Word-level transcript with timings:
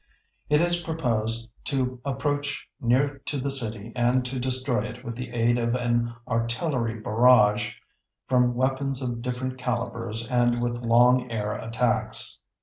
"It 0.49 0.61
is 0.61 0.81
proposed 0.81 1.51
to 1.65 2.01
approach 2.03 2.67
near 2.81 3.19
to 3.27 3.37
the 3.37 3.51
city 3.51 3.93
and 3.95 4.25
to 4.25 4.39
destroy 4.39 4.83
it 4.85 5.05
with 5.05 5.15
the 5.15 5.29
aid 5.29 5.59
of 5.59 5.75
an 5.75 6.15
artillery 6.27 6.99
barrage 6.99 7.75
from 8.27 8.55
weapons 8.55 9.03
of 9.03 9.21
different 9.21 9.59
calibers 9.59 10.27
and 10.27 10.59
with 10.59 10.79
long 10.81 11.29
air 11.29 11.53
attacks 11.53 12.39